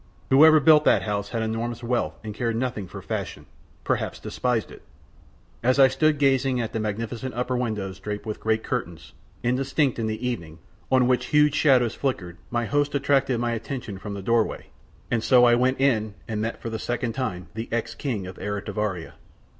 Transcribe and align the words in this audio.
Whoever 0.31 0.59
built 0.59 0.83
that 0.85 1.03
house 1.03 1.29
had 1.29 1.43
enormous 1.43 1.83
wealth 1.83 2.17
and 2.23 2.33
cared 2.33 2.55
nothing 2.55 2.87
for 2.87 3.03
fashion, 3.03 3.45
perhaps 3.83 4.19
despised 4.19 4.71
it. 4.71 4.81
As 5.61 5.77
I 5.77 5.89
stood 5.89 6.17
gazing 6.17 6.59
at 6.59 6.73
the 6.73 6.79
magnificent 6.79 7.35
upper 7.35 7.55
windows 7.55 7.99
draped 7.99 8.25
with 8.25 8.39
great 8.39 8.63
curtains, 8.63 9.13
indistinct 9.43 9.99
in 9.99 10.07
the 10.07 10.27
evening, 10.27 10.57
on 10.91 11.05
which 11.07 11.27
huge 11.27 11.53
shadows 11.53 11.93
flickered 11.93 12.37
my 12.49 12.65
host 12.65 12.95
attracted 12.95 13.39
my 13.39 13.51
attention 13.51 13.99
from 13.99 14.15
the 14.15 14.23
doorway, 14.23 14.71
and 15.11 15.23
so 15.23 15.45
I 15.45 15.53
went 15.53 15.79
in 15.79 16.15
and 16.27 16.41
met 16.41 16.59
for 16.59 16.71
the 16.71 16.79
second 16.79 17.13
time 17.13 17.49
the 17.53 17.69
ex 17.71 17.93
King 17.93 18.25
of 18.25 18.37
Eritivaria. 18.39 19.17